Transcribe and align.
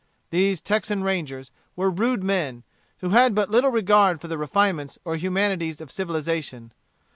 These 0.31 0.61
Texan 0.61 1.03
Rangers 1.03 1.51
were 1.75 1.91
rude 1.91 2.23
men, 2.23 2.63
who 3.01 3.09
had 3.09 3.35
but 3.35 3.51
little 3.51 3.69
regard 3.69 4.19
for 4.19 4.27
the 4.27 4.35
refinements 4.39 4.97
or 5.05 5.15
humanities 5.15 5.79
of 5.79 5.91
civilization. 5.91 6.73